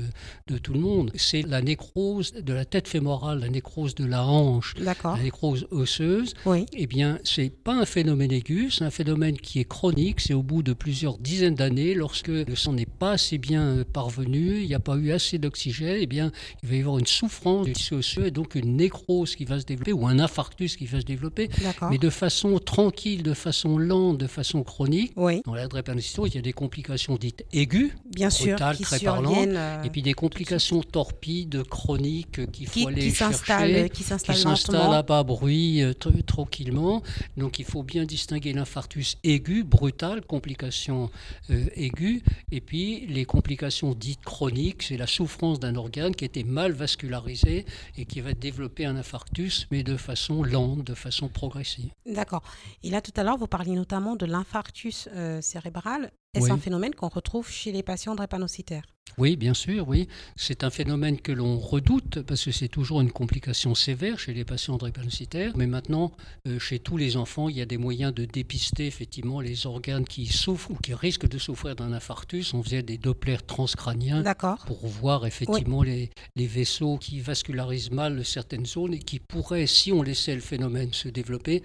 de 0.47 0.57
tout 0.57 0.73
le 0.73 0.79
monde, 0.79 1.11
c'est 1.15 1.41
la 1.41 1.61
nécrose 1.61 2.33
de 2.33 2.53
la 2.53 2.65
tête 2.65 2.87
fémorale, 2.87 3.39
la 3.39 3.49
nécrose 3.49 3.95
de 3.95 4.05
la 4.05 4.25
hanche, 4.25 4.75
la 4.79 4.95
nécrose 5.21 5.67
osseuse. 5.71 6.33
Oui. 6.45 6.65
Eh 6.73 6.87
bien, 6.87 7.19
c'est 7.23 7.49
pas 7.49 7.73
un 7.73 7.85
phénomène 7.85 8.31
aigu, 8.31 8.71
c'est 8.71 8.83
un 8.83 8.91
phénomène 8.91 9.37
qui 9.37 9.59
est 9.59 9.67
chronique. 9.67 10.19
C'est 10.19 10.33
au 10.33 10.43
bout 10.43 10.63
de 10.63 10.73
plusieurs 10.73 11.17
dizaines 11.17 11.55
d'années, 11.55 11.93
lorsque 11.93 12.27
le 12.27 12.55
sang 12.55 12.73
n'est 12.73 12.85
pas 12.85 13.11
assez 13.11 13.37
bien 13.37 13.83
parvenu, 13.91 14.59
il 14.61 14.67
n'y 14.67 14.75
a 14.75 14.79
pas 14.79 14.95
eu 14.95 15.11
assez 15.11 15.37
d'oxygène, 15.37 15.97
eh 15.99 16.07
bien, 16.07 16.31
il 16.61 16.69
va 16.69 16.75
y 16.75 16.79
avoir 16.79 16.97
une 16.99 17.07
souffrance 17.07 17.65
du 17.65 17.73
tissu 17.73 17.93
osseux 17.95 18.27
et 18.27 18.31
donc 18.31 18.55
une 18.55 18.75
nécrose 18.77 19.12
qui 19.35 19.45
va 19.45 19.59
se 19.59 19.65
développer 19.65 19.93
ou 19.93 20.07
un 20.07 20.19
infarctus 20.19 20.75
qui 20.75 20.85
va 20.85 20.99
se 20.99 21.05
développer, 21.05 21.49
mais 21.89 21.97
de 21.97 22.09
façon 22.09 22.59
tranquille, 22.59 23.23
de 23.23 23.33
façon 23.33 23.77
lente, 23.77 24.17
de 24.17 24.27
façon 24.27 24.63
chronique. 24.63 25.13
Dans 25.15 25.53
la 25.53 25.67
drépanocytose, 25.67 26.29
il 26.33 26.35
y 26.35 26.39
a 26.39 26.41
des 26.41 26.53
complications 26.53 27.15
dites 27.15 27.45
aiguës, 27.53 27.91
Bien 28.05 28.29
sûr, 28.29 28.57
qui 28.75 28.83
très 28.83 28.99
parlantes, 28.99 29.47
euh, 29.47 29.83
et 29.83 29.89
puis 29.89 30.01
des 30.01 30.13
complications 30.13 30.81
torpides, 30.81 31.63
chroniques 31.63 32.51
qu'il 32.51 32.67
faut 32.67 32.87
aller 32.87 33.11
chercher, 33.11 33.89
qui 33.89 34.03
s'installent 34.03 34.93
à 34.93 35.03
bas 35.03 35.23
bruit 35.23 35.81
euh, 35.81 35.93
tranquillement. 36.25 37.01
Donc 37.37 37.59
il 37.59 37.65
faut 37.65 37.83
bien 37.83 38.05
distinguer 38.05 38.53
l'infarctus 38.53 39.17
aigu, 39.23 39.63
brutal, 39.63 40.21
complications 40.21 41.09
euh, 41.49 41.65
aiguës, 41.75 42.21
et 42.51 42.61
puis 42.61 43.05
les 43.07 43.25
complications 43.25 43.93
dites 43.93 44.23
chroniques, 44.23 44.83
c'est 44.83 44.97
la 44.97 45.07
souffrance 45.07 45.59
d'un 45.59 45.75
organe 45.75 46.15
qui 46.15 46.25
était 46.25 46.43
mal 46.43 46.71
vascularisé 46.71 47.65
et 47.97 48.05
qui 48.05 48.21
va 48.21 48.33
développer 48.33 48.85
un 48.85 48.95
infarctus, 49.03 49.67
mais 49.69 49.83
de 49.83 49.97
façon 49.97 50.43
lente, 50.43 50.85
de 50.85 50.93
façon 50.93 51.27
progressive. 51.27 51.91
D'accord. 52.05 52.41
Et 52.83 52.89
là, 52.89 53.01
tout 53.01 53.11
à 53.17 53.23
l'heure, 53.23 53.37
vous 53.37 53.47
parliez 53.47 53.75
notamment 53.75 54.15
de 54.15 54.25
l'infarctus 54.25 55.09
euh, 55.13 55.41
cérébral. 55.41 56.11
Est-ce 56.33 56.51
un 56.51 56.57
phénomène 56.57 56.95
qu'on 56.95 57.09
retrouve 57.09 57.49
chez 57.49 57.71
les 57.71 57.83
patients 57.83 58.15
drépanocytaires 58.15 58.85
oui, 59.17 59.35
bien 59.35 59.53
sûr, 59.53 59.87
oui. 59.87 60.07
C'est 60.35 60.63
un 60.63 60.71
phénomène 60.71 61.19
que 61.19 61.31
l'on 61.31 61.59
redoute 61.59 62.21
parce 62.23 62.45
que 62.45 62.51
c'est 62.51 62.67
toujours 62.67 62.99
une 63.01 63.11
complication 63.11 63.75
sévère 63.75 64.17
chez 64.17 64.33
les 64.33 64.43
patients 64.43 64.77
drépanocytaires. 64.77 65.53
Mais 65.55 65.67
maintenant, 65.67 66.11
euh, 66.47 66.57
chez 66.57 66.79
tous 66.79 66.97
les 66.97 67.15
enfants, 67.15 67.47
il 67.47 67.57
y 67.57 67.61
a 67.61 67.65
des 67.65 67.77
moyens 67.77 68.13
de 68.13 68.25
dépister 68.25 68.87
effectivement 68.87 69.39
les 69.39 69.67
organes 69.67 70.05
qui 70.05 70.25
souffrent 70.25 70.71
ou 70.71 70.75
qui 70.75 70.95
risquent 70.95 71.27
de 71.27 71.37
souffrir 71.37 71.75
d'un 71.75 71.93
infarctus. 71.93 72.55
On 72.55 72.63
faisait 72.63 72.81
des 72.81 72.97
Dopplers 72.97 73.45
transcrâniens 73.45 74.23
pour 74.65 74.87
voir 74.87 75.27
effectivement 75.27 75.83
les, 75.83 76.09
les, 76.35 76.47
vaisseaux 76.47 76.97
qui 76.97 77.19
vascularisent 77.19 77.91
mal 77.91 78.25
certaines 78.25 78.65
zones 78.65 78.95
et 78.95 78.99
qui 78.99 79.19
pourraient, 79.19 79.67
si 79.67 79.91
on 79.91 80.01
laissait 80.01 80.33
le 80.33 80.41
phénomène 80.41 80.91
se 80.91 81.09
développer, 81.09 81.61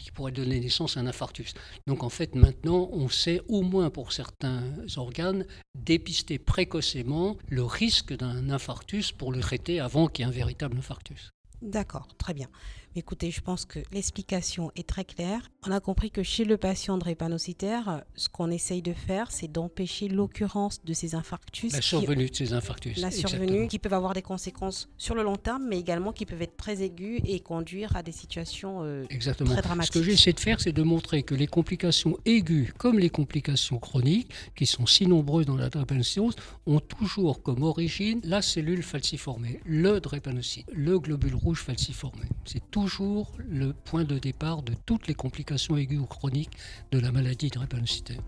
qui 0.00 0.10
pourrait 0.10 0.32
donner 0.32 0.60
naissance 0.60 0.96
à 0.96 1.00
un 1.00 1.06
infarctus. 1.06 1.54
Donc 1.86 2.02
en 2.02 2.08
fait, 2.08 2.34
maintenant, 2.34 2.88
on 2.92 3.08
sait 3.08 3.40
au 3.48 3.62
moins 3.62 3.90
pour 3.90 4.12
certains 4.12 4.62
organes 4.96 5.46
dépister 5.74 6.38
précocement 6.38 7.36
le 7.48 7.64
risque 7.64 8.16
d'un 8.16 8.50
infarctus 8.50 9.12
pour 9.12 9.32
le 9.32 9.40
traiter 9.40 9.80
avant 9.80 10.08
qu'il 10.08 10.24
y 10.24 10.28
ait 10.28 10.30
un 10.30 10.34
véritable 10.34 10.78
infarctus. 10.78 11.30
D'accord, 11.62 12.08
très 12.18 12.34
bien. 12.34 12.48
Écoutez, 12.96 13.30
je 13.30 13.40
pense 13.40 13.66
que 13.66 13.78
l'explication 13.92 14.72
est 14.74 14.88
très 14.88 15.04
claire. 15.04 15.48
On 15.64 15.70
a 15.70 15.78
compris 15.78 16.10
que 16.10 16.24
chez 16.24 16.44
le 16.44 16.56
patient 16.56 16.98
drépanocytaire, 16.98 18.02
ce 18.16 18.28
qu'on 18.28 18.50
essaye 18.50 18.82
de 18.82 18.92
faire, 18.92 19.30
c'est 19.30 19.46
d'empêcher 19.46 20.08
l'occurrence 20.08 20.82
de 20.82 20.92
ces 20.92 21.14
infarctus. 21.14 21.72
La 21.72 21.82
survenue 21.82 22.28
de 22.28 22.34
ces 22.34 22.52
infarctus. 22.52 22.96
La 22.96 23.12
survenue 23.12 23.68
qui 23.68 23.78
peuvent 23.78 23.94
avoir 23.94 24.12
des 24.12 24.22
conséquences 24.22 24.88
sur 24.98 25.14
le 25.14 25.22
long 25.22 25.36
terme, 25.36 25.66
mais 25.68 25.78
également 25.78 26.12
qui 26.12 26.26
peuvent 26.26 26.42
être 26.42 26.56
très 26.56 26.82
aigus 26.82 27.20
et 27.24 27.38
conduire 27.38 27.94
à 27.94 28.02
des 28.02 28.10
situations 28.10 28.82
euh, 28.82 29.04
très 29.06 29.62
dramatiques. 29.62 29.92
Ce 29.92 29.98
que 29.98 30.04
j'essaie 30.04 30.32
de 30.32 30.40
faire, 30.40 30.60
c'est 30.60 30.72
de 30.72 30.82
montrer 30.82 31.22
que 31.22 31.36
les 31.36 31.46
complications 31.46 32.18
aiguës 32.24 32.72
comme 32.76 32.98
les 32.98 33.10
complications 33.10 33.78
chroniques, 33.78 34.32
qui 34.56 34.66
sont 34.66 34.86
si 34.86 35.06
nombreuses 35.06 35.46
dans 35.46 35.56
la 35.56 35.68
drépanocytose, 35.68 36.34
ont 36.66 36.80
toujours 36.80 37.42
comme 37.42 37.62
origine 37.62 38.20
la 38.24 38.42
cellule 38.42 38.82
falciformée, 38.82 39.60
le 39.64 40.00
drépanocyte, 40.00 40.66
le 40.72 40.98
globule 40.98 41.36
rouge 41.36 41.49
falciformé. 41.54 42.26
C'est 42.44 42.70
toujours 42.70 43.32
le 43.48 43.72
point 43.72 44.04
de 44.04 44.18
départ 44.18 44.62
de 44.62 44.74
toutes 44.86 45.06
les 45.06 45.14
complications 45.14 45.76
aiguës 45.76 46.00
ou 46.00 46.06
chroniques 46.06 46.56
de 46.92 46.98
la 46.98 47.12
maladie 47.12 47.48
drépanocytaire. 47.48 48.22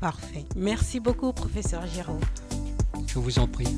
Parfait. 0.00 0.44
Merci 0.56 1.00
beaucoup, 1.00 1.32
professeur 1.32 1.86
Giraud. 1.86 2.20
Je 3.06 3.18
vous 3.18 3.38
en 3.38 3.46
prie. 3.46 3.68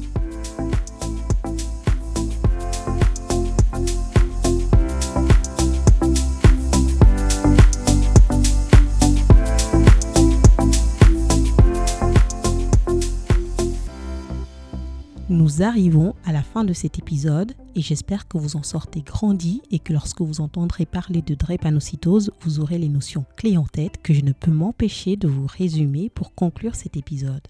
Nous 15.30 15.62
arrivons 15.62 16.16
à 16.24 16.32
la 16.32 16.42
fin 16.42 16.64
de 16.64 16.72
cet 16.72 16.98
épisode 16.98 17.52
et 17.76 17.82
j'espère 17.82 18.26
que 18.26 18.36
vous 18.36 18.56
en 18.56 18.64
sortez 18.64 19.00
grandi 19.00 19.62
et 19.70 19.78
que 19.78 19.92
lorsque 19.92 20.22
vous 20.22 20.40
entendrez 20.40 20.86
parler 20.86 21.22
de 21.22 21.36
drépanocytose, 21.36 22.32
vous 22.40 22.58
aurez 22.58 22.78
les 22.78 22.88
notions 22.88 23.24
clés 23.36 23.56
en 23.56 23.64
tête 23.64 24.02
que 24.02 24.12
je 24.12 24.22
ne 24.22 24.32
peux 24.32 24.50
m'empêcher 24.50 25.14
de 25.14 25.28
vous 25.28 25.46
résumer 25.46 26.10
pour 26.10 26.34
conclure 26.34 26.74
cet 26.74 26.96
épisode. 26.96 27.46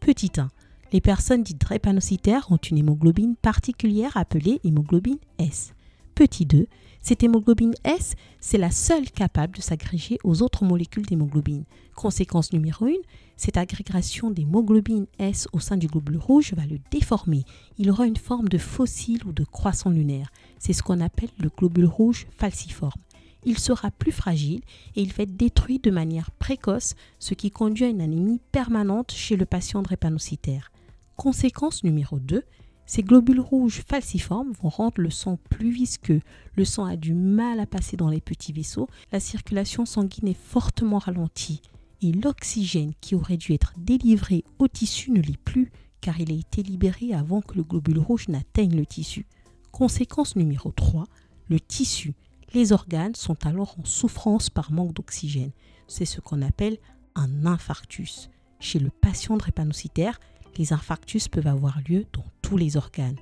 Petit 0.00 0.32
1. 0.36 0.48
Les 0.92 1.00
personnes 1.00 1.44
dites 1.44 1.60
drépanocytaires 1.60 2.50
ont 2.50 2.56
une 2.56 2.78
hémoglobine 2.78 3.36
particulière 3.36 4.16
appelée 4.16 4.60
hémoglobine 4.64 5.18
S. 5.38 5.72
Petit 6.16 6.46
2. 6.46 6.66
Cette 7.00 7.22
hémoglobine 7.22 7.74
S, 7.84 8.16
c'est 8.40 8.58
la 8.58 8.72
seule 8.72 9.08
capable 9.08 9.56
de 9.58 9.62
s'agréger 9.62 10.18
aux 10.24 10.42
autres 10.42 10.64
molécules 10.64 11.06
d'hémoglobine. 11.06 11.62
Conséquence 11.94 12.52
numéro 12.52 12.86
1, 12.86 12.90
cette 13.36 13.56
agrégation 13.56 14.30
d'hémoglobine 14.30 15.06
S 15.18 15.48
au 15.52 15.60
sein 15.60 15.76
du 15.76 15.86
globule 15.86 16.18
rouge 16.18 16.54
va 16.54 16.66
le 16.66 16.78
déformer. 16.90 17.44
Il 17.78 17.90
aura 17.90 18.06
une 18.06 18.16
forme 18.16 18.48
de 18.48 18.58
fossile 18.58 19.24
ou 19.26 19.32
de 19.32 19.44
croissant 19.44 19.90
lunaire. 19.90 20.30
C'est 20.58 20.72
ce 20.72 20.82
qu'on 20.82 21.00
appelle 21.00 21.30
le 21.38 21.50
globule 21.50 21.86
rouge 21.86 22.26
falciforme. 22.36 23.00
Il 23.44 23.58
sera 23.58 23.90
plus 23.90 24.12
fragile 24.12 24.62
et 24.96 25.02
il 25.02 25.12
va 25.12 25.24
être 25.24 25.36
détruit 25.36 25.78
de 25.78 25.90
manière 25.90 26.30
précoce, 26.30 26.94
ce 27.18 27.34
qui 27.34 27.50
conduit 27.50 27.84
à 27.84 27.88
une 27.88 28.00
anémie 28.00 28.40
permanente 28.52 29.12
chez 29.12 29.36
le 29.36 29.44
patient 29.44 29.82
drépanocytaire. 29.82 30.72
Conséquence 31.16 31.84
numéro 31.84 32.18
2, 32.18 32.42
ces 32.86 33.02
globules 33.02 33.40
rouges 33.40 33.82
falciformes 33.86 34.52
vont 34.62 34.68
rendre 34.68 35.00
le 35.00 35.10
sang 35.10 35.38
plus 35.50 35.70
visqueux. 35.70 36.20
Le 36.56 36.64
sang 36.64 36.84
a 36.84 36.96
du 36.96 37.14
mal 37.14 37.60
à 37.60 37.66
passer 37.66 37.96
dans 37.96 38.08
les 38.08 38.20
petits 38.20 38.52
vaisseaux. 38.52 38.88
La 39.10 39.20
circulation 39.20 39.86
sanguine 39.86 40.28
est 40.28 40.38
fortement 40.38 40.98
ralentie. 40.98 41.62
Et 42.02 42.12
l'oxygène 42.12 42.92
qui 43.00 43.14
aurait 43.14 43.36
dû 43.36 43.52
être 43.52 43.72
délivré 43.78 44.44
au 44.58 44.68
tissu 44.68 45.10
ne 45.10 45.20
l'est 45.20 45.38
plus 45.38 45.72
car 46.04 46.20
il 46.20 46.30
a 46.30 46.34
été 46.34 46.62
libéré 46.62 47.14
avant 47.14 47.40
que 47.40 47.54
le 47.54 47.62
globule 47.62 47.98
rouge 47.98 48.28
n'atteigne 48.28 48.76
le 48.76 48.84
tissu. 48.84 49.24
Conséquence 49.72 50.36
numéro 50.36 50.70
3, 50.70 51.06
le 51.48 51.58
tissu, 51.58 52.12
les 52.52 52.72
organes 52.72 53.14
sont 53.14 53.46
alors 53.46 53.76
en 53.80 53.86
souffrance 53.86 54.50
par 54.50 54.70
manque 54.70 54.92
d'oxygène. 54.92 55.52
C'est 55.88 56.04
ce 56.04 56.20
qu'on 56.20 56.42
appelle 56.42 56.76
un 57.14 57.46
infarctus. 57.46 58.28
Chez 58.60 58.78
le 58.80 58.90
patient 58.90 59.38
drépanocytaire, 59.38 60.20
les 60.58 60.74
infarctus 60.74 61.28
peuvent 61.28 61.46
avoir 61.46 61.80
lieu 61.88 62.04
dans 62.12 62.24
tous 62.42 62.58
les 62.58 62.76
organes, 62.76 63.16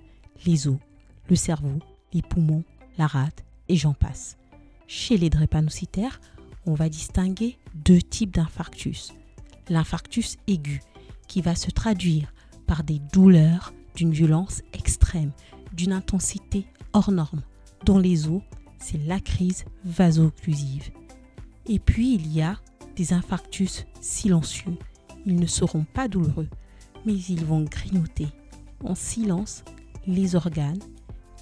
les 0.45 0.67
os, 0.67 0.79
le 1.29 1.37
cerveau, 1.37 1.79
les 2.13 2.23
poumons, 2.23 2.65
la 2.99 3.07
rate 3.07 3.45
et 3.69 3.77
j'en 3.77 3.95
passe. 3.95 4.39
Chez 4.89 5.17
les 5.17 5.31
drépanocytaires, 5.31 6.21
on 6.67 6.75
va 6.75 6.89
distinguer 6.89 7.59
deux 7.75 8.01
types 8.01 8.35
d'infarctus. 8.35 9.13
L'infarctus 9.69 10.37
aigu, 10.47 10.81
qui 11.29 11.41
va 11.41 11.55
se 11.55 11.71
traduire 11.71 12.33
par 12.67 12.85
des 12.85 13.01
douleurs 13.13 13.73
d'une 13.95 14.13
violence 14.13 14.63
extrême, 14.73 15.33
d'une 15.73 15.93
intensité 15.93 16.67
hors 16.93 17.11
norme. 17.11 17.43
Dans 17.85 17.99
les 17.99 18.29
os, 18.29 18.43
c'est 18.79 18.99
la 19.07 19.21
crise 19.21 19.65
vaso-occlusive. 19.85 20.91
Et 21.67 21.79
puis 21.79 22.15
il 22.15 22.33
y 22.33 22.43
a 22.43 22.59
des 22.97 23.13
infarctus 23.13 23.87
silencieux. 24.01 24.77
Ils 25.25 25.37
ne 25.37 25.47
seront 25.47 25.85
pas 25.85 26.09
douloureux, 26.09 26.49
mais 27.07 27.15
ils 27.15 27.45
vont 27.45 27.63
grignoter 27.63 28.29
en 28.85 28.95
silence 28.95 29.65
les 30.07 30.35
organes 30.35 30.83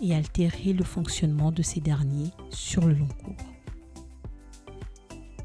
et 0.03 0.15
altérer 0.15 0.73
le 0.73 0.85
fonctionnement 0.85 1.53
de 1.53 1.63
ces 1.63 1.81
derniers 1.81 2.31
sur 2.51 2.87
le 2.87 2.95
long 2.95 3.09
cours. 3.25 3.50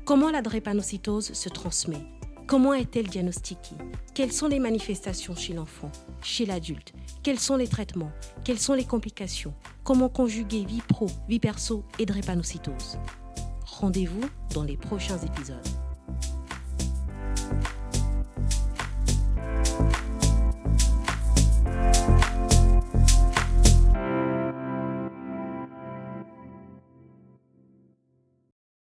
Comment 0.06 0.30
la 0.30 0.44
drépanocytose 0.44 1.34
se 1.34 1.50
transmet? 1.50 2.06
Comment 2.46 2.76
est-elle 2.76 3.08
diagnostiquée? 3.08 3.76
Quelles 4.14 4.32
sont 4.32 4.48
les 4.48 4.60
manifestations 4.60 5.36
chez 5.36 5.54
l'enfant, 5.54 5.92
chez 6.22 6.46
l'adulte? 6.46 6.94
Quels 7.24 7.40
sont 7.40 7.56
les 7.56 7.68
traitements? 7.68 8.12
Quelles 8.44 8.60
sont 8.60 8.76
les 8.76 8.86
complications? 8.86 9.56
Comment 9.84 10.08
conjuguer 10.08 10.64
vie 10.64 10.84
pro, 10.88 11.08
vie 11.28 11.40
perso 11.40 11.84
et 11.98 12.06
drépanocytose? 12.06 13.00
Rendez-vous 13.66 14.22
dans 14.54 14.64
les 14.64 14.78
prochains 14.78 15.18
épisodes. 15.18 15.68